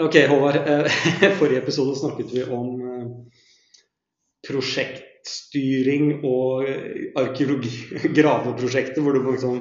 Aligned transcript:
Ok, 0.00 0.14
Håvard. 0.28 0.56
I 1.22 1.28
Forrige 1.38 1.58
episode 1.62 1.96
snakket 1.96 2.32
vi 2.34 2.42
om 2.44 2.70
eh, 2.82 3.06
prosjektstyring 4.48 6.16
og 6.26 6.66
eh, 6.68 7.12
arkeologi, 7.20 7.72
graveprosjekter. 8.18 9.02
Hvor 9.04 9.14
du 9.14 9.28
liksom, 9.30 9.60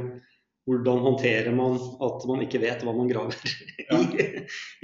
hvordan 0.67 1.03
håndterer 1.05 1.53
man 1.55 1.77
at 2.07 2.25
man 2.29 2.41
ikke 2.47 2.61
vet 2.63 2.81
hva 2.85 2.95
man 2.97 3.09
graver 3.11 3.37
i, 3.99 4.27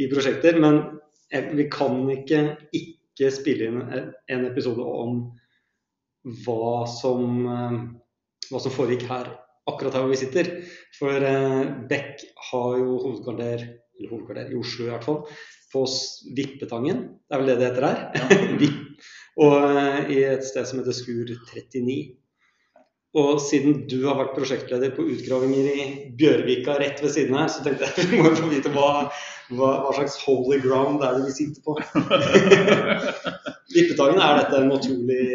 i 0.06 0.10
prosjekter. 0.12 0.60
Men 0.62 0.84
eh, 1.34 1.50
vi 1.58 1.66
kan 1.74 2.04
ikke 2.14 2.44
ikke 2.78 3.34
spille 3.36 3.72
inn 3.72 3.82
en- 3.90 4.48
episode 4.52 4.86
om 4.86 5.24
hva 6.46 6.86
som, 6.94 7.26
eh, 7.50 7.78
hva 8.52 8.62
som 8.62 8.76
foregikk 8.76 9.08
her, 9.10 9.34
akkurat 9.70 9.98
her 9.98 10.06
hvor 10.06 10.14
vi 10.14 10.22
sitter. 10.22 10.54
For 11.00 11.26
eh, 11.26 11.74
Beck 11.90 12.22
har 12.52 12.78
jo 12.84 13.00
hovedkvarter, 13.02 13.66
eller 14.00 14.14
hovedkvarter 14.14 14.54
i 14.54 14.60
Oslo 14.60 14.88
i 14.88 14.94
hvert 14.94 15.08
fall, 15.08 15.20
på 15.70 15.84
Vippetangen. 16.38 17.04
Det 17.28 17.36
er 17.36 17.44
vel 17.44 17.52
det 17.52 17.60
det 17.60 17.70
heter 17.70 17.90
her? 17.90 18.00
Ja. 18.16 18.72
Og 19.40 19.54
eh, 19.70 20.10
i 20.12 20.24
et 20.28 20.44
sted 20.44 20.66
som 20.68 20.82
heter 20.82 20.96
Skur 20.96 21.30
39. 21.30 22.00
Og 23.20 23.40
siden 23.42 23.88
du 23.90 24.04
har 24.06 24.20
vært 24.20 24.36
prosjektleder 24.36 24.92
på 24.94 25.08
utgravinger 25.10 25.70
i 25.72 25.86
Bjørvika 26.18 26.76
rett 26.78 27.00
ved 27.02 27.14
siden 27.16 27.38
her, 27.40 27.48
så 27.50 27.64
tenkte 27.66 27.88
jeg 27.88 28.10
vi 28.12 28.20
må 28.22 28.34
få 28.38 28.50
vite 28.52 28.74
hva, 28.74 28.90
hva, 29.50 29.72
hva 29.86 29.96
slags 29.98 30.20
holy 30.26 30.60
ground 30.62 31.02
det 31.02 31.08
er 31.08 31.18
det 31.18 31.32
vi 31.32 31.38
sitter 31.40 31.62
på. 31.66 31.78
Vippetangen, 33.74 34.22
er 34.22 34.44
dette 34.44 34.60
en 34.60 34.70
naturlig 34.74 35.26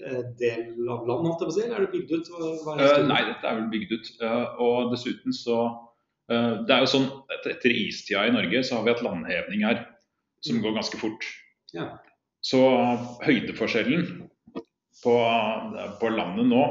eh, 0.00 0.22
del 0.40 0.88
av 0.88 1.04
landet, 1.08 1.28
holdt 1.28 1.44
jeg 1.44 1.48
på 1.48 1.52
å 1.52 1.56
si? 1.58 1.66
Eller 1.66 1.76
er 1.76 1.84
det 1.84 1.92
bygd 1.98 2.14
ut? 2.14 2.32
Hva 2.64 2.76
er 2.78 2.86
Eh, 2.86 3.04
nei, 3.10 3.20
dette 3.28 3.50
er 3.50 3.60
vel 3.60 3.68
bygd 3.74 3.92
ut. 3.98 4.10
Uh, 4.22 4.64
og 4.64 4.94
dessuten 4.94 5.36
så 5.36 5.60
Det 6.28 6.72
er 6.72 6.80
jo 6.80 6.88
sånn 6.88 7.06
at 7.34 7.46
etter 7.50 7.72
istida 7.74 8.22
i 8.24 8.32
Norge 8.32 8.62
så 8.64 8.78
har 8.78 8.86
vi 8.86 8.92
hatt 8.94 9.02
landhevning 9.04 9.64
her 9.66 9.82
som 10.44 10.62
går 10.64 10.76
ganske 10.78 10.96
fort. 11.00 11.26
Ja. 11.76 11.90
Så 12.44 12.60
høydeforskjellen 13.24 14.06
på, 15.04 15.14
på 16.00 16.12
landet 16.14 16.48
nå 16.48 16.64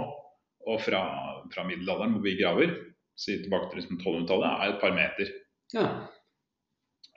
og 0.64 0.82
fra, 0.82 1.04
fra 1.52 1.66
middelalderen 1.68 2.16
hvor 2.16 2.26
vi 2.26 2.38
graver, 2.40 2.76
si 3.20 3.38
tilbake 3.42 3.70
til 3.72 3.82
liksom 3.82 4.00
1200-tallet, 4.00 4.50
er 4.50 4.74
et 4.74 4.82
par 4.82 4.94
meter. 4.96 5.32
Ja, 5.74 5.88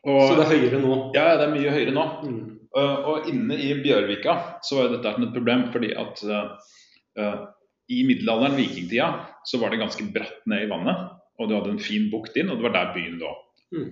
Og, 0.07 0.21
så 0.23 0.37
det 0.39 0.47
er 0.47 0.53
høyere 0.53 0.81
nå? 0.83 0.97
ja, 1.17 1.27
det 1.39 1.47
er 1.47 1.53
mye 1.55 1.75
høyere 1.75 1.95
nå. 1.95 2.07
Mm. 2.27 2.41
Uh, 2.77 2.97
og 3.11 3.29
inne 3.31 3.57
i 3.57 3.71
Bjørvika 3.81 4.35
så 4.67 4.77
var 4.77 4.89
jo 4.89 4.97
dette 4.97 5.15
et 5.25 5.35
problem, 5.35 5.69
fordi 5.73 5.93
at 5.97 6.21
uh, 6.29 7.47
i 7.89 8.03
middelalderen, 8.07 8.59
vikingtida, 8.59 9.09
så 9.47 9.61
var 9.63 9.73
det 9.73 9.81
ganske 9.81 10.09
bratt 10.13 10.43
ned 10.51 10.67
i 10.67 10.71
vannet. 10.71 11.16
Og 11.39 11.49
du 11.49 11.57
hadde 11.57 11.75
en 11.75 11.83
fin 11.83 12.11
bukt 12.13 12.37
inn, 12.39 12.51
og 12.51 12.59
det 12.59 12.67
var 12.69 12.75
der 12.77 12.93
byen 12.97 13.19
lå. 13.21 13.33
Mm. 13.77 13.91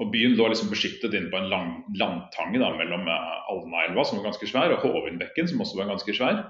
Og 0.00 0.10
byen 0.12 0.36
lå 0.36 0.48
liksom 0.52 0.70
beskyttet 0.72 1.14
inne 1.16 1.32
på 1.32 1.40
en 1.40 1.50
lang, 1.52 1.70
landtange 1.96 2.60
da, 2.60 2.72
mellom 2.76 3.08
uh, 3.08 3.52
Alnaelva, 3.52 4.04
som 4.04 4.20
var 4.20 4.30
ganske 4.30 4.48
svær, 4.48 4.74
og 4.74 4.84
Hovindbekken, 4.84 5.48
som 5.48 5.62
også 5.64 5.80
var 5.80 5.90
ganske 5.92 6.16
svær. 6.16 6.42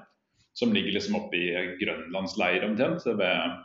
Som 0.56 0.72
ligger 0.74 0.94
liksom 0.94 1.18
oppe 1.18 1.38
i 1.38 1.68
Grønlandsleir 1.82 2.64
omtrent. 2.66 3.06
Ved, 3.06 3.56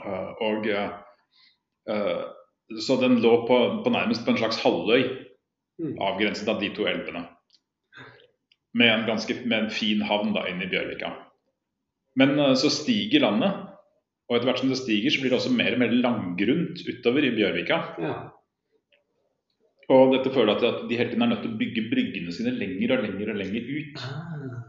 uh, 0.00 0.30
og 0.44 0.70
uh, 0.70 2.24
Så 2.80 2.96
den 3.00 3.20
lå 3.20 3.36
på, 3.48 3.58
på 3.84 3.92
nærmest 3.92 4.24
på 4.24 4.32
en 4.32 4.40
slags 4.40 4.62
halvøy 4.64 5.24
Mm. 5.82 5.98
avgrenset 5.98 6.48
av 6.48 6.60
de 6.60 6.70
to 6.74 6.86
elvene. 6.86 7.24
Med 8.78 8.90
en, 8.92 9.06
ganske, 9.06 9.34
med 9.44 9.64
en 9.64 9.70
fin 9.70 10.02
havn 10.02 10.32
da 10.34 10.46
inn 10.50 10.62
i 10.62 10.68
Bjørvika. 10.70 11.12
Men 12.18 12.38
eh, 12.38 12.54
så 12.58 12.70
stiger 12.70 13.24
landet, 13.26 13.63
og 14.28 14.36
etter 14.36 14.48
hvert 14.48 14.62
som 14.62 14.70
det 14.72 14.80
stiger, 14.80 15.12
så 15.12 15.20
blir 15.20 15.32
det 15.32 15.38
også 15.38 15.52
mer 15.52 15.76
og 15.76 15.82
mer 15.82 15.92
langgrunt 15.92 16.80
utover 16.88 17.26
i 17.28 17.32
Bjørvika. 17.36 17.80
Ja. 18.00 18.14
Og 19.92 20.14
dette 20.14 20.32
fører 20.32 20.56
til 20.56 20.70
at 20.70 20.86
de 20.88 20.96
hele 20.96 21.10
tiden 21.10 21.26
er 21.26 21.34
nødt 21.34 21.42
til 21.44 21.52
å 21.52 21.58
bygge 21.60 21.88
bryggene 21.90 22.32
sine 22.32 22.54
lenger 22.56 22.96
og 22.96 23.04
lenger 23.04 23.34
og 23.34 23.42
lenger 23.42 23.66
ut. 23.68 24.06
Ah. 24.06 24.62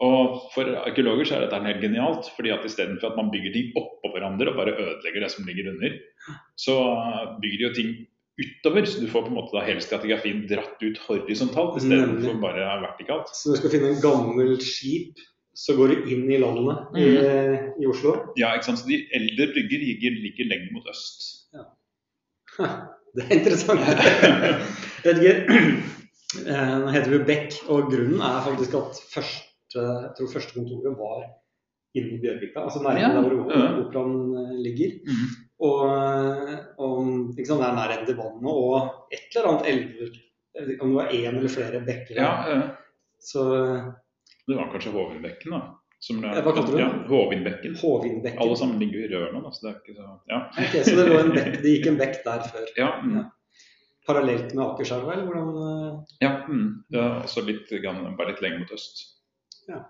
Og 0.00 0.36
for 0.54 0.68
arkeologer 0.80 1.28
så 1.28 1.36
er 1.36 1.44
dette 1.44 1.58
helt 1.64 1.82
genialt, 1.84 2.30
fordi 2.36 2.54
at 2.54 2.64
istedenfor 2.64 3.10
at 3.10 3.18
man 3.18 3.28
bygger 3.34 3.52
ting 3.52 3.74
oppå 3.76 4.12
hverandre 4.14 4.48
og 4.48 4.56
bare 4.56 4.76
ødelegger 4.78 5.26
det 5.26 5.32
som 5.34 5.44
ligger 5.48 5.68
under, 5.74 5.98
så 6.56 6.76
bygger 7.42 7.58
de 7.58 7.66
jo 7.66 7.72
ting 7.76 7.90
utover, 8.40 8.86
så 8.88 9.02
du 9.02 9.10
får 9.10 9.26
på 9.26 9.32
en 9.32 9.36
måte 9.36 9.52
da 9.52 9.66
hele 9.66 9.82
stratigrafien 9.84 10.46
dratt 10.48 10.80
ut 10.80 11.02
horisontalt 11.04 11.76
istedenfor 11.82 12.38
bare 12.40 12.70
vertikalt. 12.86 13.28
Så 13.36 13.52
du 13.52 13.60
skal 13.60 13.74
finne 13.74 13.92
en 13.92 14.00
gammel 14.00 14.54
skip, 14.64 15.20
så 15.56 15.74
går 15.76 15.92
du 15.92 16.10
inn 16.14 16.30
i 16.30 16.38
landene 16.40 16.76
i, 16.96 17.08
i 17.82 17.88
Oslo. 17.90 18.14
Ja, 18.38 18.52
ikke 18.54 18.70
sant? 18.70 18.82
Så 18.82 18.88
de 18.88 19.00
eldre 19.16 19.50
brygger 19.52 19.82
ligger, 19.82 20.16
ligger 20.24 20.50
lenger 20.52 20.72
mot 20.76 20.88
øst. 20.92 21.26
Ha, 22.58 22.70
Det 23.16 23.26
er 23.26 23.36
interessant. 23.40 23.82
Edger, 25.10 25.40
ikke. 25.42 25.60
nå 26.84 26.92
heter 26.94 27.10
vi 27.10 27.18
Beck, 27.26 27.56
og 27.66 27.90
grunnen 27.90 28.20
er 28.22 28.42
faktisk 28.46 28.76
at 28.78 28.98
første, 29.10 29.82
jeg 29.82 30.12
tror 30.18 30.30
første 30.30 30.54
kontoret 30.54 30.98
var 30.98 31.24
inne 31.98 32.16
i 32.16 32.20
Bjørvika. 32.22 32.62
Altså 32.62 32.82
nærmere 32.84 33.02
Ja, 33.02 33.08
der 33.16 33.24
hvor 33.26 33.50
ja. 33.50 33.70
operaen 33.82 34.36
eh, 34.38 34.52
ligger. 34.62 34.92
Mm. 35.06 35.32
Og, 35.66 35.80
eh, 35.90 36.58
og 36.78 37.00
ikke 37.34 37.48
sant, 37.48 37.64
det 37.64 37.68
er 37.68 37.78
nærheten 37.80 38.06
til 38.06 38.20
vannet 38.20 38.52
og 38.52 39.08
et 39.10 39.34
eller 39.34 39.50
annet 39.50 39.72
elver. 39.72 40.20
Om 40.60 40.92
det 40.92 40.96
var 40.96 41.10
én 41.14 41.34
eller 41.34 41.52
flere 41.52 41.82
bekker. 41.86 42.20
Ja, 42.22 42.30
eh, 42.52 42.62
Så 43.20 43.42
det 44.50 44.58
var 44.58 44.72
kanskje 44.72 44.92
Hovindbekken, 44.94 45.54
da. 45.56 45.60
Som 46.00 46.22
det, 46.24 46.32
hva 46.40 46.54
kalte 46.56 46.72
du 46.72 46.78
det? 46.78 46.84
Ja, 46.84 46.92
Hovindbekken. 47.10 47.76
Hovindbekken. 47.76 48.40
Alle 48.40 48.56
sammen 48.56 48.80
ligger 48.80 49.02
jo 49.02 49.04
i 49.04 49.12
rørene 49.12 49.42
nå, 49.44 49.52
så 49.52 49.66
det 49.66 49.70
er 49.70 49.78
ikke 49.82 49.96
så 49.98 50.08
Ja. 50.32 50.40
Ok, 50.62 50.76
så 50.86 50.94
det, 50.96 51.06
en 51.18 51.32
bekk, 51.34 51.50
det 51.60 51.74
gikk 51.74 51.88
en 51.90 52.00
bekk 52.00 52.18
der 52.24 52.46
før. 52.48 52.68
ja, 52.78 52.90
mm. 53.04 53.16
Ja. 53.18 53.24
Parallelt 54.08 54.54
med 54.56 54.64
Akerselva, 54.64 55.12
eller 55.12 55.26
hvordan 55.28 55.50
eh, 55.62 56.14
ja 56.24 56.30
mm. 56.48 56.68
det 56.90 56.98
er 56.98 57.18
også 57.20 57.44
litt, 57.46 57.68
bare 57.84 58.30
litt 58.32 58.40
lenger 58.42 58.62
mot 58.62 58.72
øst. 58.74 59.02
Ja. 59.68 59.82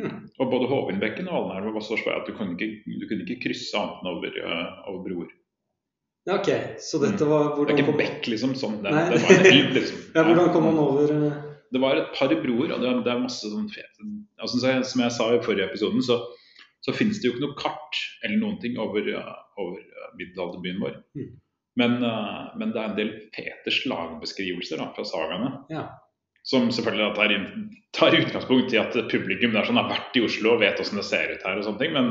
Hm. 0.00 0.26
Og 0.40 0.50
både 0.50 0.66
Hovindbekken 0.72 1.30
og 1.30 1.38
Alnelva 1.38 1.76
var 1.76 1.84
så 1.86 1.98
svære 2.00 2.24
at 2.24 2.28
du 2.28 2.34
kunne 2.36 2.56
ikke, 2.56 2.82
du 2.98 3.06
kunne 3.06 3.24
ikke 3.26 3.44
krysse 3.44 3.78
annet 3.78 4.02
enn 4.02 4.10
over, 4.16 4.38
eh, 4.42 4.82
over 4.90 5.00
broer. 5.06 5.30
Ja, 6.26 6.38
ok. 6.38 6.50
Så 6.82 6.98
dette 7.02 7.26
var 7.26 7.52
hvordan 7.54 7.70
Det 7.70 7.74
er 7.76 7.82
ikke 7.82 7.92
kom, 7.92 8.00
bekk, 8.02 8.28
liksom. 8.30 8.54
Sånn, 8.58 8.78
det, 8.82 8.92
Nei. 8.94 9.06
det 9.12 9.22
var 9.22 9.48
en 9.52 9.72
liksom. 9.76 10.04
ja, 10.16 10.26
hvordan 10.26 10.52
kom 10.54 10.68
man 10.68 10.82
over 10.82 11.14
eh, 11.16 11.40
Det 11.72 11.80
var 11.80 11.96
et 11.96 12.12
par 12.16 12.32
broer, 12.42 12.74
og 12.74 12.82
det 12.82 12.92
det 13.06 13.12
er 13.12 13.22
masse 13.22 13.48
sånn 13.48 13.70
fete 13.72 14.08
altså, 14.42 14.60
Som 14.84 15.04
jeg 15.04 15.14
sa 15.14 15.28
i 15.32 15.40
forrige 15.44 15.70
episoden, 15.70 16.02
så, 16.04 16.18
så 16.84 16.94
finnes 16.96 17.20
det 17.20 17.28
jo 17.28 17.36
ikke 17.36 17.46
noe 17.46 17.58
kart 17.60 18.02
eller 18.24 18.38
noen 18.42 18.58
ting 18.60 18.76
over, 18.82 19.08
over 19.60 19.80
middelalderbyen 20.18 20.82
vår. 20.82 21.00
Mm. 21.16 21.32
Men, 21.80 21.98
uh, 22.04 22.52
men 22.60 22.72
det 22.72 22.80
er 22.80 22.90
en 22.90 22.98
del 22.98 23.12
fete 23.32 23.72
slagbeskrivelser 23.72 24.80
da, 24.82 24.90
fra 24.96 25.04
sagaene. 25.08 25.52
Ja. 25.72 25.86
Som 26.44 26.72
selvfølgelig 26.74 27.14
tar, 27.16 27.32
tar 27.96 28.16
utgangspunkt 28.18 28.74
i 28.74 28.80
at 28.80 28.96
publikum 29.12 29.54
der 29.54 29.68
sånn 29.68 29.78
har 29.78 29.88
vært 29.92 30.18
i 30.18 30.24
Oslo 30.26 30.56
og 30.56 30.64
vet 30.64 30.80
hvordan 30.80 31.00
det 31.00 31.06
ser 31.08 31.30
ut 31.32 31.46
her. 31.46 31.60
og 31.60 31.68
sånne 31.68 31.84
ting, 31.84 31.94
Men, 31.96 32.10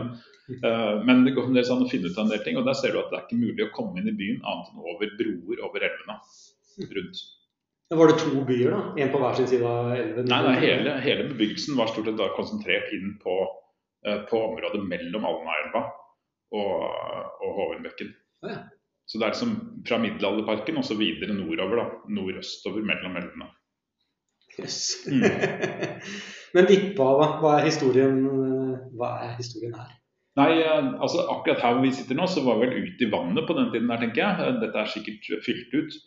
uh, 0.64 0.96
men 1.06 1.26
det 1.28 1.36
går 1.38 1.52
del 1.54 1.74
an 1.76 1.86
å 1.86 1.92
finne 1.92 2.10
ut 2.10 2.18
av 2.18 2.26
en 2.26 2.34
del 2.34 2.42
ting. 2.48 2.58
Og 2.58 2.66
der 2.66 2.80
ser 2.80 2.96
du 2.96 3.04
at 3.04 3.12
det 3.12 3.20
er 3.20 3.28
ikke 3.28 3.44
mulig 3.44 3.68
å 3.68 3.76
komme 3.76 4.02
inn 4.02 4.10
i 4.10 4.18
byen 4.18 4.42
annet 4.42 4.74
enn 4.74 4.90
over 4.96 5.14
broer 5.20 5.64
over 5.68 5.86
elvene 5.86 6.18
rundt. 6.96 7.24
Var 7.92 8.08
det 8.08 8.20
to 8.22 8.44
byer, 8.48 8.72
da? 8.72 8.82
En 9.04 9.10
på 9.12 9.20
hver 9.20 9.34
sin 9.36 9.48
side 9.52 9.68
av 9.68 9.90
elven? 9.92 10.28
Nei, 10.32 10.42
nei 10.46 10.60
hele, 10.62 10.94
hele 11.04 11.26
bebyggelsen 11.28 11.76
var 11.76 11.90
stort 11.92 12.08
sett 12.08 12.20
da 12.20 12.30
konsentrert 12.38 12.92
inn 12.96 13.18
på, 13.20 13.34
eh, 14.08 14.22
på 14.30 14.44
området 14.46 14.80
mellom 14.88 15.26
Alnaelva 15.28 15.82
og, 16.56 16.86
og 17.44 17.58
Hovenbekken. 17.58 18.14
Ja. 18.48 18.62
Så 19.12 19.20
det 19.20 19.26
er 19.28 19.34
liksom 19.34 19.56
fra 19.88 19.98
middelalderparken 20.00 20.80
og 20.80 20.86
så 20.88 20.96
videre 20.96 21.36
nordover, 21.36 21.82
da. 21.82 22.14
Nordøstover 22.16 22.86
mellom 22.88 23.18
elvene. 23.20 23.50
Yes. 24.56 24.78
Mm. 25.12 25.26
Men 26.56 26.70
Vippa, 26.70 27.10
da? 27.20 27.28
Hva 27.44 27.58
er 27.58 27.68
historien, 27.68 28.22
eh, 28.24 28.78
hva 28.96 29.18
er 29.26 29.36
historien 29.36 29.76
her? 29.76 29.92
Nei, 30.40 30.62
eh, 30.64 30.94
altså 30.96 31.26
akkurat 31.28 31.60
her 31.60 31.76
hvor 31.76 31.84
vi 31.84 31.92
sitter 31.98 32.16
nå, 32.16 32.30
så 32.32 32.46
var 32.48 32.62
vi 32.62 32.70
vel 32.70 32.88
ute 32.88 33.04
i 33.04 33.12
vannet 33.12 33.52
på 33.52 33.60
den 33.60 33.68
tiden 33.76 33.92
her, 33.92 34.00
tenker 34.00 34.24
jeg. 34.24 34.56
Dette 34.64 34.80
er 34.80 34.96
sikkert 34.96 35.28
fylt 35.44 35.76
ut. 35.76 36.00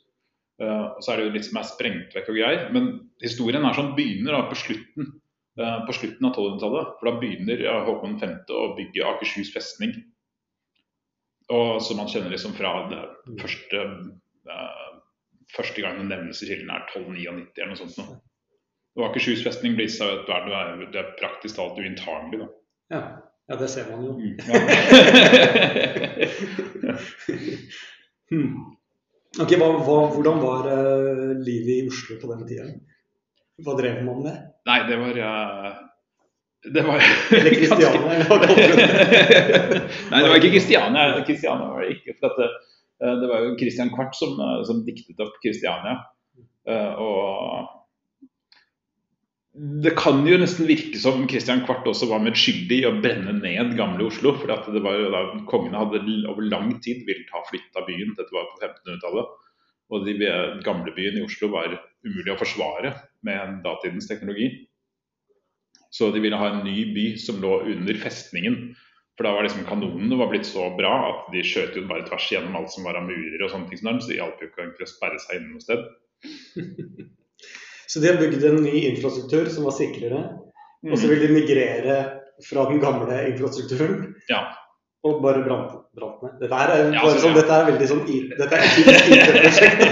Og 0.63 1.01
så 1.03 1.11
er 1.11 1.19
det 1.19 1.25
jo 1.25 1.35
litt 1.35 1.47
som 1.49 1.57
er 1.59 1.67
sprengt 1.67 2.13
vekk 2.15 2.29
og 2.31 2.37
greier. 2.39 2.69
Men 2.75 2.85
historien 3.23 3.65
er 3.67 3.75
sånn, 3.75 3.97
begynner 3.97 4.37
da 4.37 4.43
på 4.47 4.59
slutten 4.61 5.09
uh, 5.61 5.87
på 5.87 5.93
slutten 5.93 6.27
av 6.27 6.33
1200-tallet. 6.35 6.87
For 6.99 7.05
da 7.09 7.15
begynner 7.21 7.65
eh, 7.65 7.81
Håkon 7.89 8.19
5. 8.21 8.35
å 8.51 8.75
bygge 8.79 9.07
Akershus 9.09 9.51
festning. 9.55 9.93
Og 11.53 11.83
som 11.85 11.99
man 12.01 12.09
kjenner 12.09 12.33
liksom 12.33 12.55
fra 12.57 12.71
det 12.89 13.03
første, 13.43 13.83
eh, 14.49 14.93
første 15.53 15.85
gang 15.85 15.99
det 16.01 16.07
nevnes 16.09 16.41
i 16.41 16.49
kildene, 16.49 16.79
er 16.79 16.87
1299 16.89 17.59
eller 17.59 17.75
noe 17.75 17.83
sånt. 17.83 17.99
Nå. 18.01 18.05
Og 18.95 19.03
Akershus 19.11 19.45
festning 19.45 19.73
blir 19.77 19.91
så 19.93 20.07
det 20.25 20.35
er, 20.39 20.87
det 20.95 21.01
er 21.03 21.17
praktisk 21.19 21.59
talt 21.59 21.77
uinntagelig. 21.79 22.49
Ja. 22.95 23.03
ja, 23.51 23.55
det 23.61 23.69
ser 23.73 23.91
man 23.91 24.01
jo. 24.07 24.13
Mm, 24.17 24.35
ja. 24.39 24.55
Hmm. 28.33 28.74
Ok, 29.43 29.57
hva, 29.59 29.71
hva, 29.83 29.97
Hvordan 30.15 30.37
var 30.43 30.69
uh, 30.71 31.33
livet 31.41 31.73
i 31.75 31.89
Oslo 31.89 32.21
på 32.21 32.31
den 32.31 32.45
tida? 32.49 32.69
Hva 33.65 33.75
drev 33.79 34.05
man 34.07 34.23
med? 34.27 34.37
Nei, 34.69 34.79
det 34.89 34.97
var 35.01 35.15
uh, 35.19 35.73
Det 36.75 36.85
var 36.87 37.03
Eller 37.41 37.59
Kristiania? 37.59 38.15
Nei, 40.13 40.21
det 40.23 40.29
var 40.31 40.39
ikke 40.39 40.55
Kristiania. 40.55 41.11
Kristiania 41.27 41.67
var 41.73 41.83
det 41.85 41.99
ikke. 41.99 42.17
For 42.21 42.31
at 42.31 42.41
det, 42.41 42.49
Eh, 43.03 43.15
det 43.21 43.27
var 43.27 43.45
jo 43.45 43.57
Christian 43.59 43.91
Kvart 43.95 44.15
som, 44.17 44.37
som 44.67 44.83
diktet 44.87 45.21
opp 45.21 45.37
Kristiania. 45.43 45.99
Eh, 46.69 46.93
og 46.95 47.84
det 49.55 49.93
kan 49.95 50.25
jo 50.27 50.37
nesten 50.41 50.67
virke 50.67 50.99
som 50.99 51.29
Christian 51.31 51.61
Kvart 51.63 51.87
også 51.87 52.09
var 52.11 52.23
medskyldig 52.25 52.81
i 52.81 52.87
å 52.89 52.97
brenne 52.99 53.37
ned 53.39 53.77
gamle 53.79 54.09
Oslo. 54.09 54.33
For 54.41 54.51
det 54.51 54.83
var 54.83 54.99
jo 54.99 55.13
da 55.15 55.23
Kongene 55.51 55.79
hadde 55.79 56.01
over 56.27 56.43
lang 56.49 56.73
tid 56.83 57.05
villet 57.07 57.31
ha 57.31 57.45
flytta 57.47 57.85
byen. 57.87 58.17
Dette 58.19 58.35
var 58.35 58.49
på 58.51 58.59
1500-tallet. 58.59 59.31
Og 59.95 60.09
de 60.09 60.17
gamle 60.67 60.95
byen 60.97 61.21
i 61.21 61.25
Oslo 61.27 61.53
var 61.55 61.77
umulig 62.03 62.35
å 62.35 62.39
forsvare 62.41 62.97
med 63.27 63.61
datidens 63.63 64.11
teknologi. 64.11 64.51
Så 65.95 66.11
de 66.11 66.25
ville 66.25 66.39
ha 66.41 66.51
en 66.51 66.65
ny 66.67 66.89
by 66.91 67.09
som 67.23 67.39
lå 67.39 67.61
under 67.77 68.03
festningen. 68.03 68.73
For 69.15 69.29
da 69.29 69.37
var 69.37 69.47
liksom 69.47 69.69
kanonene 69.69 70.19
var 70.19 70.35
blitt 70.35 70.51
så 70.51 70.67
bra 70.75 70.97
at 71.13 71.29
de 71.31 71.47
skjøt 71.47 71.79
jo 71.79 71.87
bare 71.87 72.09
tvers 72.09 72.33
gjennom 72.33 72.59
alt 72.59 72.75
som 72.75 72.89
var 72.89 72.99
av 72.99 73.07
murer 73.07 73.47
og 73.47 73.55
sånne 73.55 73.71
ting. 73.71 73.79
Så 74.03 74.11
det 74.11 74.19
hjalp 74.19 74.43
jo 74.43 74.51
ikke 74.51 74.67
egentlig 74.67 74.89
å 74.89 74.97
sperre 74.97 75.23
seg 75.23 75.39
inne 75.39 75.55
noe 75.55 75.63
sted. 75.63 77.15
Så 77.87 78.01
de 78.01 78.07
har 78.11 78.21
bygd 78.21 78.45
en 78.49 78.63
ny 78.65 78.77
infrastruktur 78.91 79.45
som 79.53 79.65
var 79.69 79.75
sikrere, 79.77 80.21
mm. 80.85 80.93
og 80.93 80.97
så 81.01 81.07
vil 81.11 81.23
de 81.25 81.35
migrere 81.35 81.97
fra 82.49 82.61
den 82.71 82.79
gamle 82.83 83.15
infrastrukturen. 83.31 83.97
Ja. 84.31 84.41
Og 85.05 85.13
bare 85.23 85.41
brant, 85.45 85.73
brant 85.97 86.23
ned. 86.25 86.33
Dette 86.41 86.57
er, 86.57 86.69
ja, 86.95 87.01
altså, 87.03 87.19
sånn, 87.27 87.35
ja. 87.35 87.39
dette 87.43 87.55
er 87.57 87.65
veldig 87.69 87.89
sånn 87.91 88.05
Dette 88.39 88.55
er 88.57 88.63
IT-prosjekt. 88.81 89.81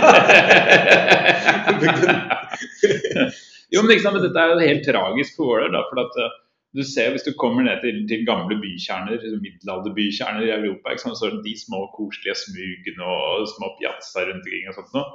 jo, 3.74 3.80
men, 3.84 3.96
dette 4.24 4.40
er 4.40 4.48
jo 4.54 4.58
helt 4.62 4.84
tragisk 4.88 5.30
for 5.36 5.44
Våler. 5.52 5.84
For 5.90 5.96
at, 6.00 6.14
uh, 6.16 6.32
du 6.72 6.80
ser 6.88 7.12
Hvis 7.12 7.26
du 7.26 7.32
kommer 7.36 7.62
ned 7.66 7.82
til, 7.84 8.08
til 8.08 8.24
gamle 8.24 8.56
bykjerner, 8.62 9.20
middelalderbykjerner 9.44 10.42
i 10.46 10.54
Europa, 10.54 10.96
så 10.96 11.12
er 11.28 11.32
det 11.36 11.44
de 11.44 11.54
små 11.60 11.80
koselige 11.98 12.36
smugene 12.46 13.04
og 13.04 13.44
små 13.52 13.66
piazzaer 13.80 14.26
rundt 14.30 14.44
omkring. 14.46 14.64
og 14.70 14.74
sånt 14.78 14.92
noe. 14.96 15.06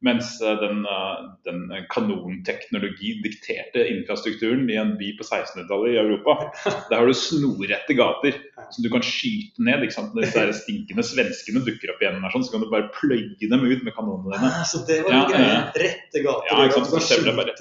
Mens 0.00 0.40
eh, 0.40 0.56
den, 0.62 0.84
eh, 0.88 1.16
den 1.44 1.58
kanonteknologi-dikterte 1.92 3.82
infrastrukturen 3.92 4.64
i 4.72 4.78
en 4.80 4.94
by 5.00 5.10
på 5.18 5.26
1600-tallet 5.26 5.92
i 5.92 5.98
Europa, 6.00 6.36
der 6.88 6.96
har 7.02 7.10
du 7.10 7.16
snorrette 7.16 7.96
gater 7.98 8.38
som 8.72 8.86
du 8.86 8.88
kan 8.92 9.04
skyte 9.04 9.60
ned. 9.66 9.84
ikke 9.84 9.98
sant? 9.98 10.16
Når 10.16 10.24
disse 10.24 10.62
stinkende 10.62 11.04
svenskene 11.04 11.64
dukker 11.66 11.92
opp 11.92 12.00
igjen, 12.00 12.24
sånn, 12.32 12.46
så 12.46 12.54
kan 12.54 12.64
du 12.64 12.70
bare 12.72 12.88
pløye 12.96 13.50
dem 13.50 13.66
ut 13.66 13.84
med 13.84 13.96
kanonene 13.96 14.38
dine. 14.38 14.48
Ah, 14.48 14.64
så 14.68 14.80
det 14.88 15.02
var 15.04 15.18
ja, 15.18 15.22
greia. 15.28 15.60
Rette 15.84 16.24
gater. 16.24 16.48
Ja, 16.48 16.64
ikke 16.64 16.80
sant? 16.80 16.88
Så 17.10 17.36
bare 17.36 17.54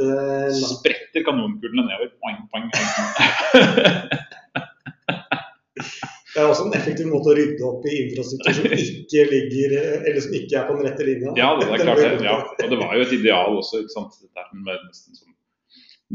spretter 0.56 1.28
kanonkulene 1.28 1.90
nedover. 1.90 2.16
Boing, 2.24 2.42
boing. 2.56 2.68
Det 6.40 6.46
er 6.46 6.54
også 6.54 6.70
en 6.70 6.76
effektiv 6.78 7.08
måte 7.12 7.34
å 7.34 7.36
rydde 7.36 7.64
opp 7.68 7.88
i 7.90 7.98
infrastruktur 8.06 8.54
som 8.56 8.76
ikke 8.80 9.24
ligger, 9.28 9.74
eller 10.08 10.22
som 10.24 10.36
ikke 10.38 10.56
er 10.56 10.70
på 10.70 10.78
den 10.78 10.86
rette 10.88 11.08
linja. 11.08 11.34
Ja, 11.36 11.50
det 11.60 11.66
er 11.68 11.82
klart 11.84 12.00
det. 12.00 12.24
Ja. 12.24 12.38
Og 12.64 12.72
det 12.72 12.78
var 12.80 12.94
jo 12.96 13.04
et 13.04 13.16
ideal 13.18 13.58
også, 13.60 13.82
ikke 13.84 13.96
sant? 13.98 14.16
med, 14.56 14.86
sånn, 14.96 15.34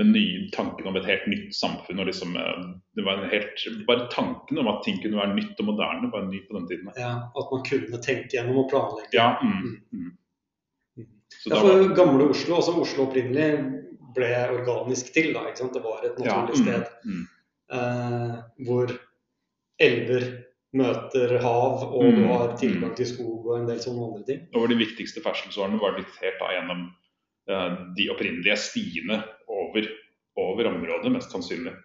med 0.01 0.11
nye 0.15 0.49
tanken 0.57 0.89
om 0.89 0.97
et 0.97 1.11
helt 1.11 1.29
nytt 1.29 1.53
samfunn. 1.59 2.01
og 2.01 2.09
liksom, 2.09 2.33
eh, 2.41 2.65
det 2.97 3.05
var 3.05 3.21
en 3.21 3.29
helt, 3.35 3.69
Bare 3.85 4.09
tanken 4.17 4.65
om 4.65 4.73
at 4.73 4.81
ting 4.89 4.97
kunne 5.05 5.21
være 5.21 5.37
nytt 5.37 5.61
og 5.61 5.69
moderne 5.75 6.09
var 6.17 6.25
ny 6.31 6.41
på 6.49 6.57
den 6.57 6.69
tiden. 6.73 6.93
Ja, 6.97 7.13
At 7.29 7.53
man 7.53 7.69
kunne 7.69 8.01
tenke 8.09 8.39
gjennom 8.39 8.65
og 8.65 8.71
planlegge. 8.73 9.13
Ja, 9.13 9.31
mm, 9.45 9.79
mm. 9.93 10.11
mm. 10.97 11.09
ja 11.53 11.61
for 11.61 11.69
var... 11.69 11.89
Gamle 12.01 12.33
Oslo, 12.33 12.63
også 12.63 12.79
Oslo 12.81 13.11
opprinnelig, 13.11 13.51
ble 14.17 14.37
organisk 14.57 15.13
til. 15.13 15.35
da, 15.37 15.45
ikke 15.53 15.67
sant? 15.67 15.77
Det 15.77 15.85
var 15.85 16.01
et 16.01 16.17
naturlig 16.17 16.57
ja, 16.57 16.63
sted 16.65 17.11
mm, 17.13 17.19
mm. 17.19 17.27
eh, 17.77 18.39
hvor 18.65 19.03
elver 19.83 20.27
møter 20.75 21.37
hav, 21.43 21.85
og 21.87 22.05
mm. 22.05 22.17
du 22.19 22.29
har 22.33 22.55
tilgang 22.59 22.95
til 22.99 23.09
skog 23.09 23.47
og 23.47 23.57
en 23.61 23.69
del 23.69 23.81
sånne 23.83 24.07
andre 24.09 24.25
ting. 24.29 24.45
Og 24.59 24.69
De 24.71 24.79
viktigste 24.79 25.23
ferdselsårene 25.25 25.81
var 25.83 25.97
diktert 25.99 26.41
da 26.43 26.51
gjennom 26.57 26.87
uh, 27.51 27.77
de 27.97 28.09
opprinnelige 28.15 28.59
stiene 28.61 29.21
over, 29.47 29.89
over, 30.41 30.71
området, 30.73 31.13
mest 31.15 31.35
sannsynlig. 31.35 31.77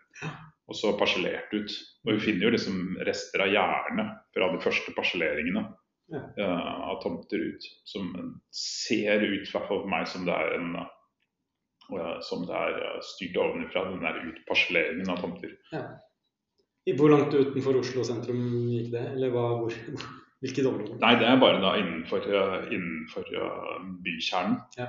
Og 0.70 0.78
så 0.78 0.94
parsellert 0.98 1.54
ut. 1.54 1.76
Og 2.06 2.16
Vi 2.16 2.24
finner 2.26 2.48
jo 2.48 2.56
liksom 2.56 2.98
rester 3.06 3.46
av 3.46 3.54
gjerne 3.54 4.08
fra 4.36 4.50
de 4.54 4.62
første 4.66 4.94
parselleringene 4.98 5.66
ja. 6.14 6.24
uh, 6.42 6.74
av 6.90 7.02
tomter 7.06 7.46
ut. 7.46 7.70
Som 7.90 8.14
ser 8.54 9.22
ut, 9.22 9.46
i 9.46 9.52
hvert 9.52 9.70
fall 9.70 9.84
for 9.86 9.92
meg, 9.92 10.10
som 10.10 10.26
det 10.26 10.34
er 10.34 10.58
en 10.58 10.74
uh, 10.82 12.18
som 12.26 12.46
det 12.46 12.58
er 12.58 13.00
styrt 13.06 13.38
ovenfra, 13.42 13.88
den 13.90 14.06
der 14.06 14.22
utparselleringen 14.34 15.10
av 15.14 15.22
tomter. 15.24 15.54
Ja. 15.74 15.86
Hvor 16.98 17.12
langt 17.12 17.34
utenfor 17.36 17.80
Oslo 17.82 18.04
sentrum 18.08 18.42
gikk 18.72 18.92
det? 18.94 19.04
Eller 19.16 19.32
hva, 19.34 19.46
hvor, 19.60 19.76
hvilket 20.44 20.70
område? 20.70 20.98
Nei, 21.02 21.14
det 21.20 21.28
er 21.28 21.40
bare 21.42 21.62
da 21.64 21.76
innenfor, 21.80 22.26
eh, 22.26 22.68
innenfor 22.76 23.32
uh, 23.36 23.80
bykjernen 24.06 24.60
ja. 24.80 24.88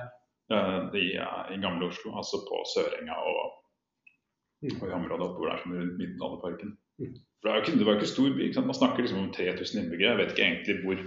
uh, 0.53 0.85
i, 0.97 1.07
uh, 1.19 1.49
i, 1.51 1.59
gamle 1.63 1.89
Oslo. 1.91 2.13
Altså 2.21 2.41
på 2.47 2.61
Sørenga 2.73 3.17
og, 3.19 3.57
mm. 4.63 4.77
og 4.77 4.85
i 4.87 4.95
området 4.99 5.27
oppe 5.27 5.39
hvor 5.39 5.49
det 5.49 5.55
er 5.55 5.63
som 5.63 5.75
rundt 5.77 5.97
Middelalderparken. 5.99 6.75
Mm. 7.01 7.17
For 7.41 7.49
det, 7.49 7.63
ikke, 7.63 7.79
det, 7.79 7.87
var 7.87 7.97
jo 7.97 8.01
ikke 8.01 8.13
stor 8.13 8.37
by. 8.37 8.51
Man 8.69 8.79
snakker 8.81 9.05
liksom 9.05 9.23
om 9.23 9.33
3000 9.35 9.81
innbyggere. 9.83 10.13
Jeg 10.13 10.21
vet 10.21 10.35
ikke 10.35 10.47
egentlig 10.47 10.77
hvor, 10.85 11.01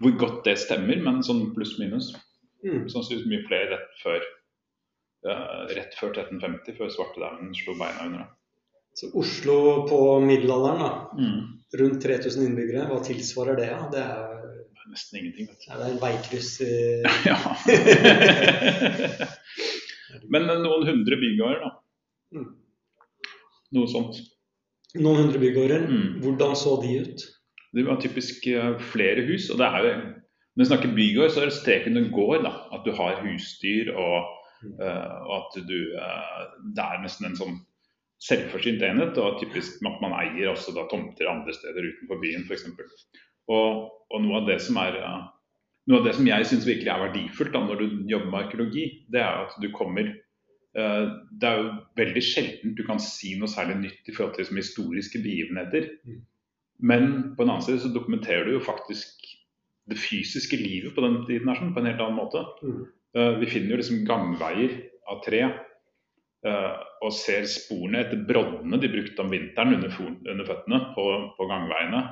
hvor 0.00 0.16
godt 0.22 0.40
det 0.46 0.56
stemmer, 0.62 1.02
men 1.04 1.20
sånn 1.26 1.50
pluss-minus. 1.56 2.14
Mm. 2.64 2.86
Sannsynligvis 2.88 3.28
mye 3.28 3.44
flere 3.50 3.74
rett 3.74 3.98
før, 4.00 4.24
rett 5.74 5.98
før 5.98 6.14
1350, 6.14 6.78
før 6.78 6.92
svartedauden 6.94 7.52
slo 7.58 7.74
beina 7.76 8.06
under 8.06 8.24
det. 8.24 8.30
Så 8.94 9.10
Oslo 9.18 9.56
på 9.88 9.98
middelalderen, 10.22 10.78
da, 10.78 10.90
mm. 11.18 11.38
rundt 11.80 12.02
3000 12.04 12.44
innbyggere, 12.46 12.86
hva 12.90 13.00
tilsvarer 13.02 13.58
det? 13.58 13.66
Ja? 13.72 13.80
Det 13.90 14.02
er 14.04 14.90
nesten 14.92 15.18
ingenting. 15.18 15.48
vet 15.50 15.64
du. 15.64 15.66
Ja, 15.70 15.78
det 15.80 15.88
er 15.88 15.94
en 15.96 16.02
veikryss 16.02 16.52
i 16.62 16.74
Ja. 17.30 17.38
Men 20.32 20.46
noen 20.46 20.86
hundre 20.86 21.18
bygårder, 21.18 21.64
da. 21.64 21.72
Mm. 22.38 22.52
Noe 23.74 23.90
sånt. 23.90 24.22
Noen 24.94 25.24
hundre 25.24 25.42
bygårder. 25.42 25.88
Mm. 25.90 26.20
Hvordan 26.22 26.54
så 26.58 26.76
de 26.84 26.94
ut? 27.02 27.26
Det 27.74 27.82
var 27.88 27.98
typisk 27.98 28.46
eh, 28.46 28.76
flere 28.92 29.26
hus. 29.26 29.50
og 29.50 29.58
det 29.58 29.66
er 29.66 29.88
jo 29.88 29.92
Når 30.54 30.62
vi 30.62 30.70
snakker 30.70 30.94
bygård, 30.94 31.30
så 31.34 31.42
er 31.42 31.50
det 31.50 31.58
streken 31.58 31.98
du 31.98 32.04
går. 32.14 32.46
da, 32.46 32.54
At 32.76 32.86
du 32.86 32.92
har 32.94 33.18
husdyr, 33.26 33.90
og, 33.98 34.30
uh, 34.78 35.16
og 35.26 35.34
at 35.40 35.56
du 35.66 35.78
uh, 35.98 36.42
Det 36.76 36.84
er 36.84 37.02
nesten 37.02 37.26
en 37.26 37.40
sånn 37.40 37.56
selvforsynt 38.22 38.82
enhet, 38.86 39.18
og 39.20 39.40
typisk 39.42 39.82
at 39.88 40.02
man 40.02 40.14
eier 40.16 40.52
også 40.52 40.74
da 40.76 40.86
tomter 40.90 41.28
andre 41.30 41.54
steder 41.56 41.90
utenfor 41.90 42.20
byen 42.22 42.46
f.eks. 42.48 42.66
Og, 43.52 43.88
og 44.10 44.22
noe 44.24 44.40
av 44.40 44.48
det 44.48 44.60
som 44.64 44.78
er 44.80 44.96
noe 45.90 46.00
av 46.00 46.06
det 46.06 46.14
som 46.16 46.28
jeg 46.28 46.46
syns 46.48 46.68
virkelig 46.68 46.92
er 46.92 47.02
verdifullt 47.02 47.52
da, 47.52 47.64
når 47.64 47.82
du 47.82 48.04
jobber 48.08 48.30
med 48.30 48.38
arkeologi, 48.46 48.84
det 49.12 49.20
er 49.20 49.42
at 49.44 49.56
du 49.60 49.68
kommer 49.74 50.08
uh, 50.78 51.04
Det 51.28 51.50
er 51.50 51.60
jo 51.60 51.74
veldig 52.00 52.22
sjelden 52.24 52.76
du 52.78 52.84
kan 52.88 53.02
si 53.02 53.34
noe 53.40 53.50
særlig 53.52 53.82
nytt 53.82 54.08
i 54.08 54.14
forhold 54.16 54.36
til 54.36 54.46
liksom, 54.46 54.62
historiske 54.62 55.20
begivenheter. 55.24 55.90
Mm. 56.08 56.22
Men 56.84 57.06
på 57.36 57.44
en 57.44 57.52
annen 57.52 57.66
side 57.66 57.84
så 57.84 57.92
dokumenterer 57.92 58.48
du 58.48 58.56
jo 58.56 58.64
faktisk 58.64 59.28
det 59.92 60.00
fysiske 60.00 60.56
livet 60.56 60.94
på 60.96 61.04
den 61.04 61.20
tiden 61.28 61.50
her, 61.50 61.60
sånn, 61.60 61.74
på 61.76 61.82
en 61.82 61.90
helt 61.90 62.00
annen 62.00 62.16
måte. 62.16 62.46
Mm. 62.64 62.80
Uh, 63.14 63.32
vi 63.42 63.50
finner 63.52 63.74
jo 63.74 63.82
liksom 63.82 64.06
gangveier 64.08 64.80
av 65.12 65.20
tre 65.26 65.44
og 66.44 67.12
ser 67.16 67.46
sporene 67.48 68.02
etter 68.04 68.20
broddene 68.28 68.78
de 68.80 68.90
brukte 68.92 69.24
om 69.24 69.32
vinteren 69.32 69.78
under, 69.78 69.96
under 70.32 70.48
føttene 70.48 70.80
på, 70.96 71.04
på, 71.38 71.48
gangveiene. 71.48 72.02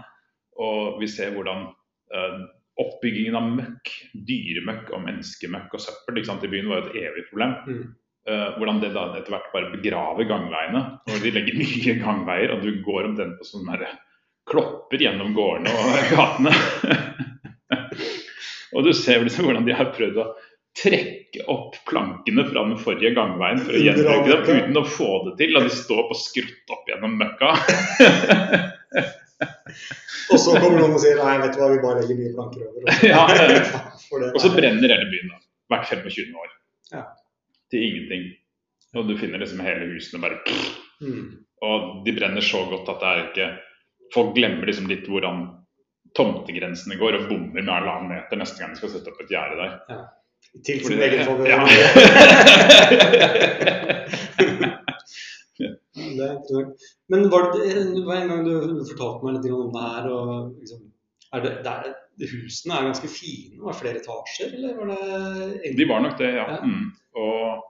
Og 0.62 1.00
vi 1.00 1.08
ser 1.10 1.34
hvordan 1.36 1.66
uh, 1.68 2.38
oppbyggingen 2.80 3.36
av 3.38 3.50
møkk, 3.58 3.90
dyremøkk 4.28 4.92
og 4.92 5.04
menneskemøkk 5.06 5.76
og 5.76 5.84
søppel 5.84 6.22
i 6.22 6.52
byen 6.52 6.70
var 6.72 6.86
et 6.86 6.96
evig 7.02 7.26
problem. 7.30 7.56
Mm. 7.66 7.82
Uh, 8.28 8.48
hvordan 8.56 8.80
det 8.82 8.92
da 8.94 9.08
etter 9.18 9.34
hvert 9.34 9.52
bare 9.54 9.72
begraver 9.72 10.28
gangveiene. 10.30 10.82
Når 11.08 11.24
De 11.24 11.34
legger 11.36 11.58
mye 11.62 11.98
gangveier, 12.00 12.54
og 12.54 12.64
du 12.64 12.80
går 12.84 13.10
omtrent 13.10 13.38
på 13.40 13.48
sånne 13.48 13.92
klopper 14.48 15.02
gjennom 15.02 15.34
gårdene 15.36 15.72
og 15.72 15.98
gatene. 16.14 16.54
og 18.74 18.88
du 18.88 18.92
ser 18.96 19.22
liksom 19.24 19.48
hvordan 19.48 19.68
de 19.68 19.76
har 19.76 19.92
prøvd 19.94 20.18
å 20.22 20.30
trekke 20.78 21.44
opp 21.52 21.76
plankene 21.88 22.44
fra 22.48 22.64
den 22.64 22.78
forrige 22.80 23.12
gangveien 23.16 23.60
for 23.60 23.76
å 23.76 23.80
gjenbruke 23.82 24.38
dem 24.46 24.60
uten 24.62 24.80
å 24.80 24.84
få 24.88 25.10
det 25.26 25.34
til. 25.40 25.52
La 25.56 25.64
de 25.66 25.72
stå 25.74 25.98
på 26.08 26.16
skrutt 26.18 26.74
opp 26.74 26.88
gjennom 26.88 27.16
møkka. 27.20 27.52
og 30.32 30.38
så 30.40 30.56
kommer 30.56 30.78
noen 30.78 30.96
og 30.96 31.02
sier 31.02 31.20
nei, 31.20 31.34
vet 31.42 31.56
du 31.56 31.60
hva, 31.60 31.70
vi 31.74 31.80
bare 31.84 32.02
legger 32.02 32.20
mye 32.20 32.34
planker 32.36 32.68
over. 32.68 32.80
Og 32.84 32.92
så, 33.00 34.20
ja, 34.22 34.30
og 34.30 34.38
så 34.44 34.52
brenner 34.54 34.96
hele 34.96 35.10
byen 35.12 35.34
da, 35.34 35.42
hvert 35.74 35.92
25. 35.92 36.36
år. 36.44 36.54
Ja. 36.92 37.06
Til 37.72 37.88
ingenting. 37.88 38.30
Og 38.96 39.08
du 39.08 39.16
finner 39.16 39.40
liksom 39.40 39.62
hele 39.64 39.88
husene 39.94 40.20
bare 40.20 40.42
mm. 41.00 41.28
Og 41.64 41.84
de 42.04 42.12
brenner 42.12 42.44
så 42.44 42.60
godt 42.68 42.90
at 42.92 43.00
det 43.00 43.10
er 43.10 43.22
ikke 43.30 43.46
Folk 44.12 44.34
glemmer 44.36 44.68
liksom 44.68 44.90
litt 44.90 45.06
hvordan 45.08 45.46
tomtegrensene 46.12 46.98
går 47.00 47.16
og 47.16 47.30
bommer 47.30 47.62
med 47.62 47.70
halvannen 47.72 48.10
meter 48.12 48.36
neste 48.36 48.60
gang 48.60 48.74
de 48.74 48.80
skal 48.82 48.90
sette 48.92 49.08
opp 49.08 49.22
et 49.24 49.32
gjerde 49.32 49.56
der. 49.56 49.78
Ja. 49.88 50.02
Til 50.66 50.84
sin 50.84 51.02
egen 51.02 51.24
favør. 51.26 51.48
Ja. 55.62 55.68
det 55.94 56.24
er 56.24 56.30
interessant. 56.32 56.84
Men 57.12 57.26
var 57.30 57.50
det, 57.52 57.66
det 57.94 58.02
var 58.06 58.16
en 58.22 58.30
gang 58.32 58.46
du, 58.46 58.52
fortalte 58.88 59.26
meg 59.26 59.34
litt 59.36 59.52
om 59.52 59.68
det 59.74 59.82
her, 59.84 60.06
og 60.10 60.30
liksom, 60.58 60.80
er 61.36 61.44
det, 61.44 61.52
det 61.66 61.74
er, 61.74 61.92
husene 62.32 62.78
er 62.78 62.88
ganske 62.88 63.10
fine, 63.12 63.60
var 63.60 63.74
det 63.76 63.80
flere 63.82 64.00
etasjer, 64.00 64.54
eller 64.56 64.78
var 64.80 64.86
det 64.94 65.74
De 65.78 65.88
var 65.90 66.02
nok 66.06 66.16
det, 66.18 66.30
ja. 66.38 66.46
Ja. 66.56 66.58
Mm. 66.64 66.88
Og, 67.20 67.36
eh, 67.52 67.60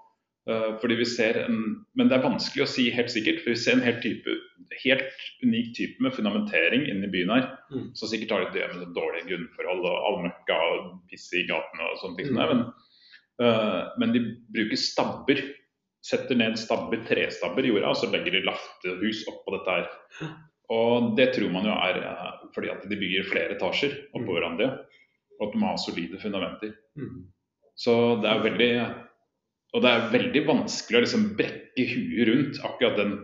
fordi 0.82 0.96
vi 0.98 1.04
ser 1.06 1.36
en, 1.44 1.58
Men 1.94 2.08
det 2.10 2.16
er 2.16 2.24
vanskelig 2.24 2.64
å 2.64 2.70
si 2.70 2.88
helt 2.90 3.10
sikkert, 3.12 3.42
for 3.44 3.52
vi 3.54 3.60
ser 3.62 3.76
en 3.76 3.84
helt, 3.86 4.00
type, 4.02 4.32
helt 4.82 5.26
unik 5.44 5.68
type 5.76 6.02
med 6.02 6.14
fundamentering 6.16 6.86
inne 6.90 7.06
i 7.06 7.12
byen 7.12 7.30
her. 7.30 7.44
Mm. 7.70 7.90
Som 7.94 8.10
sikkert 8.10 8.34
har 8.34 8.46
de 8.46 8.58
det 8.58 8.68
med 8.74 8.94
dårlige 8.96 9.28
grunnforhold 9.30 9.86
og 9.86 10.06
allmøkka 10.10 10.56
og 10.72 10.88
piss 11.12 11.28
i 11.38 11.44
gatene 11.46 11.90
og 11.92 12.00
sånne 12.02 12.18
ting. 12.18 12.32
Mm. 12.34 12.40
Men, 12.42 12.64
uh, 13.42 13.92
men 14.02 14.16
de 14.16 14.24
bruker 14.54 14.80
stabber. 14.82 15.44
Setter 16.02 16.34
ned 16.34 16.58
stabber, 16.58 16.98
trestabber 17.06 17.62
i 17.62 17.70
jorda, 17.70 17.92
og 17.92 18.00
så 18.00 18.08
legger 18.10 18.34
de 18.34 18.46
laftehus 18.48 19.22
oppå 19.30 19.54
dette 19.54 19.76
her. 19.76 20.32
Og 20.74 21.12
det 21.14 21.28
tror 21.36 21.52
man 21.54 21.68
jo 21.68 21.74
er 21.76 22.00
eh, 22.02 22.40
fordi 22.54 22.70
at 22.72 22.82
de 22.88 22.96
bygger 22.98 23.28
flere 23.28 23.54
etasjer 23.54 23.94
oppå 24.10 24.24
Mm. 24.26 24.34
hverandre. 24.34 24.68
Og 25.38 25.46
at 25.46 25.54
de 25.54 25.60
har 25.62 25.76
solide 25.78 26.18
fundamenter. 26.18 26.72
Mm. 26.98 27.28
Så 27.78 27.94
det 28.22 28.30
er 28.30 28.42
veldig 28.42 28.70
Og 29.72 29.84
det 29.84 29.90
er 29.90 30.10
veldig 30.12 30.42
vanskelig 30.48 30.98
å 30.98 31.04
liksom 31.06 31.28
brekke 31.38 31.86
huet 31.88 32.26
rundt 32.28 32.58
akkurat 32.66 32.98
den, 33.00 33.14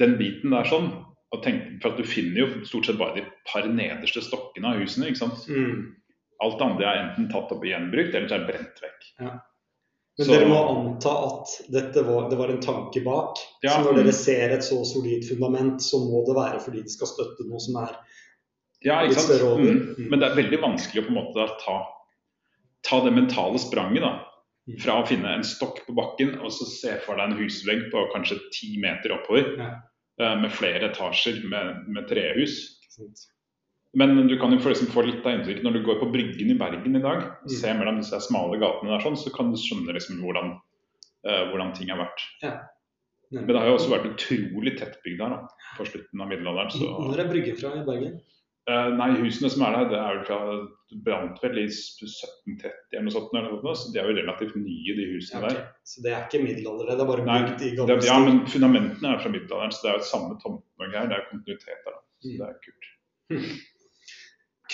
den 0.00 0.16
biten 0.18 0.54
der 0.54 0.66
sånn. 0.68 0.88
Og 1.34 1.42
tenke, 1.44 1.76
for 1.82 1.92
at 1.92 2.00
du 2.00 2.08
finner 2.08 2.40
jo 2.40 2.64
stort 2.66 2.88
sett 2.88 2.98
bare 2.98 3.20
de 3.20 3.26
par 3.50 3.66
nederste 3.68 4.22
stokkene 4.24 4.72
av 4.72 4.80
husene. 4.80 5.10
ikke 5.10 5.20
sant? 5.20 5.44
Mm. 5.52 5.92
Alt 6.42 6.58
det 6.58 6.66
andre 6.66 6.88
er 6.88 7.02
enten 7.02 7.28
tatt 7.30 7.52
opp 7.52 7.62
og 7.62 7.68
gjenbrukt, 7.68 8.14
eller 8.14 8.30
så 8.30 8.38
er 8.38 8.44
det 8.44 8.50
brent 8.50 8.82
vekk. 8.82 9.08
Men 9.20 10.26
Så- 10.26 10.32
dere 10.32 10.48
må 10.50 10.58
anta 10.66 11.10
at 11.26 12.04
var, 12.06 12.28
det 12.30 12.38
var 12.38 12.48
en 12.50 12.60
tanke 12.60 13.04
bak. 13.04 13.36
Ja, 13.62 13.70
så 13.70 13.84
når 13.84 14.02
dere 14.02 14.12
ser 14.12 14.50
et 14.50 14.64
så 14.66 14.84
solid 14.84 15.22
fundament, 15.28 15.78
så 15.82 16.00
må 16.02 16.24
det 16.26 16.34
være 16.34 16.60
fordi 16.60 16.82
det 16.82 16.90
skal 16.90 17.06
støtte 17.06 17.46
noe 17.46 17.60
som 17.60 17.76
er 17.84 17.94
Ja, 18.84 19.02
Litt 19.02 19.18
større 19.18 19.54
over. 19.54 19.74
Mm. 19.74 20.08
Men 20.10 20.20
det 20.20 20.30
er 20.30 20.36
veldig 20.42 20.60
vanskelig 20.62 21.02
å 21.02 21.06
på 21.06 21.08
en 21.08 21.18
måte 21.18 21.48
ta, 21.64 21.86
ta 22.84 23.00
det 23.04 23.12
mentale 23.12 23.58
spranget 23.58 24.00
da. 24.00 24.24
Fra 24.76 24.98
å 25.00 25.06
finne 25.08 25.30
en 25.38 25.44
stokk 25.46 25.78
på 25.86 25.94
bakken 25.96 26.34
og 26.44 26.50
så 26.52 26.66
se 26.68 26.96
for 27.06 27.16
deg 27.16 27.30
en 27.30 27.38
husvegg 27.38 27.86
på 27.92 28.02
kanskje 28.12 28.36
ti 28.52 28.74
meter 28.82 29.14
oppover. 29.16 29.54
Ja. 29.56 29.68
eh, 30.20 30.34
Med 30.42 30.50
flere 30.52 30.90
etasjer 30.90 31.40
med, 31.48 31.86
med 31.88 32.08
trehus. 32.10 32.76
Men 33.96 34.28
du 34.28 34.34
kan 34.38 34.52
jo 34.52 34.58
liksom 34.60 34.90
få 34.92 35.06
litt 35.06 35.24
av 35.24 35.38
inntrykk 35.38 35.62
når 35.64 35.72
du 35.78 35.82
går 35.86 36.00
på 36.02 36.10
Bryggen 36.12 36.50
i 36.52 36.58
Bergen 36.58 36.96
i 36.98 37.00
dag 37.00 37.22
og 37.22 37.46
Mm. 37.48 37.54
ser 37.56 37.74
mellom 37.78 37.96
disse 38.02 38.18
smale 38.20 38.58
gatene 38.60 38.90
der, 38.92 39.00
sånn, 39.06 39.16
så 39.16 39.32
kan 39.34 39.50
du 39.50 39.56
skjønne 39.56 39.94
liksom 39.96 40.20
hvordan, 40.20 40.58
eh, 41.24 41.44
hvordan 41.48 41.72
ting 41.74 41.88
har 41.88 41.98
vært. 42.04 42.20
Men 43.32 43.46
det 43.46 43.56
har 43.56 43.66
jo 43.68 43.76
også 43.78 43.90
vært 43.92 44.10
utrolig 44.12 44.76
tettbygd 44.78 45.20
her 45.20 45.30
da, 45.30 45.48
på 45.76 45.84
slutten 45.88 46.20
av 46.20 46.28
middelalderen. 46.28 46.70
Så, 46.72 46.84
Når 47.08 47.18
er 47.24 47.28
Bryggen 47.32 47.56
fra 47.56 47.72
i 47.80 47.84
Bergen? 47.84 48.20
Eh, 48.68 48.88
nei, 48.98 49.06
husene 49.22 49.48
som 49.48 49.62
er 49.64 49.72
der, 49.78 49.86
det 49.88 49.96
er 49.98 50.16
vel 50.18 50.24
fra 50.28 50.38
brant 51.06 51.38
vel 51.40 51.56
i 51.62 51.64
1730 51.70 52.68
eller 52.92 53.06
noe 53.06 53.14
sånt. 53.14 53.30
Eller 53.32 53.54
noe, 53.62 53.74
så 53.80 53.92
de 53.94 54.00
er 54.02 54.10
jo 54.10 54.16
relativt 54.18 54.58
nye, 54.60 54.96
de 54.98 55.06
husene 55.14 55.40
Ja, 55.40 55.46
ok. 55.46 55.54
der. 55.54 55.62
Så 55.88 56.02
det 56.04 56.12
er 56.12 56.26
ikke 56.26 56.42
middelalder, 56.44 56.90
det 56.92 57.00
er 57.00 57.10
bare 57.12 57.24
bygd 57.30 57.64
i 57.64 57.70
gamle 57.78 57.96
ja, 58.04 58.18
men 58.26 58.42
fundamentene 58.52 59.14
er 59.14 59.22
fra 59.24 59.32
middelalderen, 59.32 59.72
så 59.72 59.80
det 59.86 59.90
er 59.94 59.96
jo 60.02 60.04
samme 60.10 60.36
tomtenorge 60.44 60.98
her. 61.00 61.08
Det 61.08 61.16
er 61.16 61.26
kontinuitet 61.30 61.82
der. 61.86 61.96
da. 61.96 62.00
Så 62.20 62.28
Mm. 62.28 62.38
det 62.38 62.46
er 62.48 62.56
kult. 62.66 62.84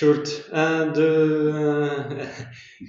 Kult. 0.01 0.29
Eh, 0.53 0.93
Du 0.95 1.07
eh, 1.55 2.27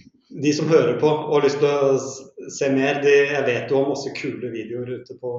De 0.44 0.52
som 0.54 0.68
hører 0.68 0.98
på 1.00 1.08
og 1.08 1.36
har 1.38 1.46
lyst 1.46 1.60
til 1.62 1.70
å 1.70 2.50
se 2.52 2.68
mer, 2.74 2.98
de, 3.04 3.12
jeg 3.30 3.46
vet 3.46 3.70
jo 3.72 3.78
om 3.84 3.92
masse 3.94 4.10
kule 4.18 4.50
videoer 4.52 4.90
ute 5.00 5.16
på, 5.22 5.32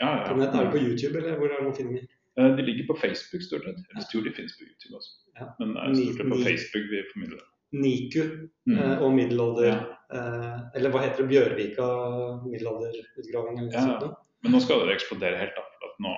ja, 0.00 0.08
Ja, 0.16 0.24
på 0.26 0.34
nett. 0.40 0.54
Er 0.56 0.64
det 0.64 0.72
på 0.72 0.80
YouTube, 0.82 1.18
eller 1.20 1.36
hvor 1.38 1.52
er 1.52 1.60
det 1.60 1.66
man 1.68 1.76
finner 1.76 2.00
dem? 2.00 2.08
Eh, 2.38 2.56
De 2.56 2.62
ligger 2.62 2.86
på 2.88 2.96
Facebook, 3.00 3.42
stort 3.44 3.64
sett. 3.64 3.80
Jeg 3.96 4.06
tror 4.12 4.24
de 4.24 4.30
finnes 4.36 4.54
på 4.58 4.64
YouTube 4.64 4.96
også. 4.96 5.10
Ja. 5.40 5.46
Men 5.60 5.74
det 5.74 5.82
er 5.82 5.94
stort 6.00 6.16
sett 6.20 6.30
på 6.32 6.38
Facebook 6.46 6.86
vi 6.92 7.02
formidler 7.14 7.36
det. 7.42 7.48
Niku 7.72 8.22
Mm. 8.68 8.78
eh, 8.78 9.02
og 9.02 9.12
middelalder 9.16 9.64
Ja. 9.66 9.78
eh, 10.12 10.58
Eller 10.76 10.90
hva 10.90 11.00
heter 11.04 11.22
det? 11.24 11.28
Bjørvika 11.32 11.86
middelalderutgraving 12.46 13.72
Ja. 13.72 14.12
Men 14.42 14.52
nå 14.52 14.60
skal 14.60 14.86
det 14.86 14.96
eksplodere 14.96 15.38
helt, 15.38 15.54
da. 15.56 15.62
Nå, 16.02 16.12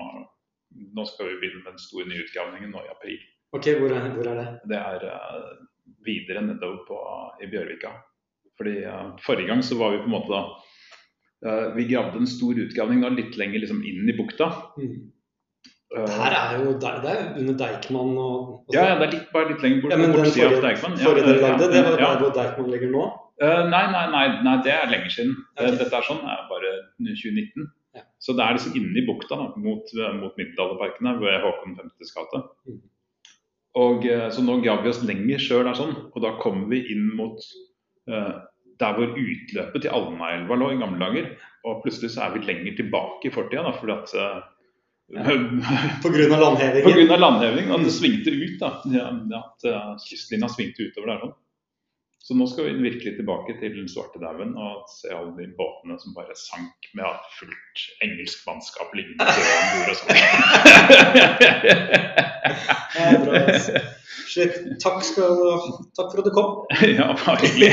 nå 0.97 1.05
skal 1.07 1.27
vi 1.29 1.37
begynne 1.43 1.63
med 1.65 1.73
den 1.75 1.79
store 1.83 2.07
nyutgravningen 2.09 2.71
nå 2.73 2.81
i 2.85 2.91
april. 2.91 3.19
Ok, 3.53 3.67
hvor 3.79 3.93
er, 3.93 4.09
hvor 4.17 4.27
er 4.27 4.35
det? 4.41 4.61
Det 4.71 4.79
er 4.79 5.05
eh, 5.05 5.57
videre 6.07 6.43
nedover 6.47 6.87
på, 6.89 6.99
i 7.43 7.47
Bjørvika. 7.53 7.93
Fordi 8.59 8.77
eh, 8.85 9.11
Forrige 9.27 9.47
gang 9.51 9.63
så 9.63 9.77
var 9.79 9.91
vi 9.93 9.99
på 9.99 10.09
en 10.09 10.15
måte 10.17 10.31
da 10.33 10.43
eh, 11.45 11.75
Vi 11.77 11.85
gravde 11.93 12.17
en 12.23 12.27
stor 12.27 12.55
utgravning 12.55 13.03
da, 13.03 13.09
litt 13.11 13.37
lenger 13.37 13.61
liksom 13.61 13.83
inn 13.85 14.09
i 14.09 14.17
bukta. 14.17 14.49
Mm. 14.79 15.13
Eh, 15.93 16.07
Det 16.07 16.17
her 16.21 16.37
er 16.39 16.55
jo 16.63 16.73
der, 16.85 16.97
det 17.05 17.13
er 17.13 17.27
under 17.41 17.55
Deichman 17.61 18.17
og 18.19 18.73
ja, 18.73 18.87
ja, 18.89 18.95
det 18.99 19.07
er 19.09 19.13
litt, 19.17 19.29
bare 19.35 19.51
litt 19.53 19.63
lenger 19.67 19.83
bort. 19.83 19.93
Ja, 19.93 19.99
men 20.01 20.11
den 20.11 20.17
forrige. 20.17 20.49
Ja, 20.49 21.05
forrige 21.05 21.27
dere 21.29 21.45
lagde, 21.45 21.71
det 21.75 21.85
var 21.85 21.99
ja. 22.01 22.09
der 22.09 22.23
hvor 22.23 22.35
Deichman 22.39 22.73
ligger 22.75 22.91
nå? 22.95 23.05
Uh, 23.43 23.63
nei, 23.67 23.85
nei, 23.91 24.05
nei, 24.15 24.27
nei, 24.47 24.57
det 24.63 24.73
er 24.73 24.91
lenger 24.91 25.11
siden. 25.11 25.37
Okay. 25.59 25.77
Dette 25.81 25.99
er 25.99 26.07
sånn 26.07 26.23
er 26.23 26.45
bare 26.51 26.73
2019. 27.03 27.69
Ja. 27.95 28.03
Så 28.23 28.35
det 28.39 28.45
er 28.47 28.57
liksom 28.57 28.77
inne 28.79 28.99
i 29.01 29.07
bukta 29.07 29.39
da, 29.39 29.51
mot, 29.59 29.95
mot 30.21 30.39
middelalderparkene 30.39 31.17
ved 31.21 31.41
Håkon 31.43 31.77
5.s 31.79 32.15
gate. 32.15 32.43
Mm. 32.71 32.83
Og, 33.83 34.07
eh, 34.07 34.29
så 34.31 34.43
nå 34.43 34.61
graver 34.63 34.87
vi 34.87 34.93
oss 34.93 35.03
lenger 35.07 35.43
sjøl, 35.43 35.65
der 35.67 35.79
sånn, 35.79 35.95
og 36.13 36.21
da 36.23 36.35
kommer 36.43 36.69
vi 36.71 36.85
inn 36.95 37.09
mot 37.19 37.43
uh, 38.11 38.43
der 38.81 38.97
hvor 38.97 39.19
utløpet 39.19 39.83
til 39.83 39.95
Alnaelva 39.95 40.59
lå 40.59 40.71
i 40.75 40.79
gamle 40.81 41.03
dager. 41.03 41.31
Og 41.65 41.83
plutselig 41.83 42.13
så 42.15 42.27
er 42.27 42.35
vi 42.35 42.45
lenger 42.47 42.77
tilbake 42.79 43.29
i 43.29 43.35
fortida, 43.35 43.73
fordi 43.79 43.95
at 43.95 44.15
eh, 44.21 44.41
Av 45.13 46.41
landhevingen? 46.41 47.09
Pga. 47.09 47.17
landheving, 47.21 47.69
at 47.71 47.85
det 47.85 47.91
svingte 47.93 48.31
ut. 48.31 48.61
da, 48.61 48.83
ja, 48.95 49.09
At 49.41 49.65
uh, 49.69 49.97
kystlinja 50.01 50.49
svingte 50.49 50.83
utover 50.89 51.07
der. 51.13 51.19
sånn. 51.25 51.35
Så 52.25 52.33
nå 52.39 52.47
skal 52.49 52.65
vi 52.71 52.75
virkelig 52.87 53.13
tilbake 53.19 53.53
til 53.61 53.75
den 53.77 53.89
svartedauden 53.93 54.55
og 54.57 54.75
se 54.89 55.09
alle 55.13 55.35
de 55.37 55.45
båtene 55.59 55.99
som 56.01 56.15
bare 56.17 56.33
sank 56.41 56.89
med 56.97 57.05
fullt 57.37 57.77
engelsk 58.07 58.47
mannskap 58.49 58.89
liggende 58.97 59.29
om 59.29 59.35
bord 59.75 59.91
og 59.93 59.97
Ja, 62.95 63.11
altså. 63.45 63.73
Shit. 64.31 64.55
Takk, 64.81 65.03
skal, 65.05 65.37
takk 65.99 66.09
for 66.15 66.19
at 66.23 66.25
du 66.25 66.31
kom. 66.33 66.65
sånn. 66.73 66.95
ja, 66.99 67.07
bare 67.13 67.37
hyggelig. 67.45 67.73